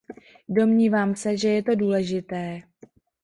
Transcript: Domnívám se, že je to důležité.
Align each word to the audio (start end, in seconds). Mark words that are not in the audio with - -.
Domnívám 0.49 1.15
se, 1.15 1.37
že 1.37 1.49
je 1.49 1.63
to 1.63 1.75
důležité. 1.75 2.61